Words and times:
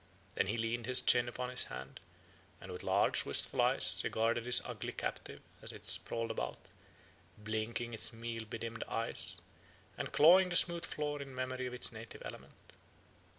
Then 0.33 0.47
he 0.47 0.57
leaned 0.57 0.87
his 0.87 0.99
chin 0.99 1.29
upon 1.29 1.49
his 1.51 1.65
hand, 1.65 1.99
and 2.59 2.71
with 2.71 2.81
large, 2.81 3.23
wistful 3.23 3.61
eyes 3.61 4.01
regarded 4.03 4.47
his 4.47 4.59
ugly 4.65 4.93
captive 4.93 5.43
as 5.61 5.71
it 5.71 5.85
sprawled 5.85 6.31
about, 6.31 6.57
blinking 7.37 7.93
its 7.93 8.11
meal 8.11 8.45
bedimmed 8.45 8.83
eyes, 8.87 9.41
and 9.99 10.11
clawing 10.11 10.49
the 10.49 10.55
smooth 10.55 10.87
floor 10.87 11.21
in 11.21 11.35
memory 11.35 11.67
of 11.67 11.73
its 11.75 11.91
native 11.91 12.23
element. 12.25 12.73